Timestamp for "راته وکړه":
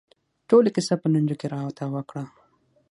1.53-2.23